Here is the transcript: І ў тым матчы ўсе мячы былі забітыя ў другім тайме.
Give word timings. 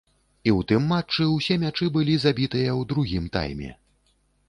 І 0.47 0.51
ў 0.57 0.67
тым 0.71 0.87
матчы 0.91 1.27
ўсе 1.35 1.59
мячы 1.65 1.91
былі 1.99 2.19
забітыя 2.27 2.71
ў 2.79 2.91
другім 2.93 3.33
тайме. 3.39 3.71